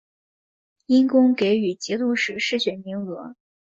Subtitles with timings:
[0.87, 3.35] 因功给予节度使世选名额。